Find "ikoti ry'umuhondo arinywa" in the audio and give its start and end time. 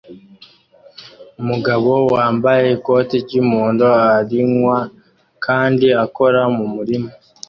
2.77-4.77